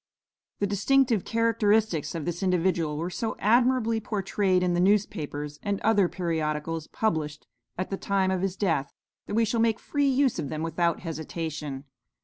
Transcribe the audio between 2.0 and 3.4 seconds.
of this individual were so